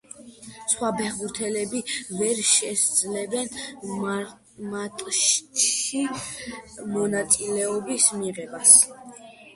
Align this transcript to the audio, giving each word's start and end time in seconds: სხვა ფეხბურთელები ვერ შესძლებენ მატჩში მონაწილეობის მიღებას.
სხვა 0.71 0.87
ფეხბურთელები 0.99 1.81
ვერ 2.21 2.41
შესძლებენ 2.51 3.53
მატჩში 4.71 6.03
მონაწილეობის 6.97 8.09
მიღებას. 8.23 8.77